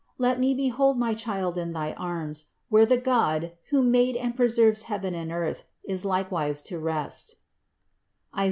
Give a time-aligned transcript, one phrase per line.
[0.17, 4.81] Let me behold my child in thy arms, where the God, who made and preserves
[4.89, 7.35] heaven and earth, is likewise to rest
[8.35, 8.39] (Is.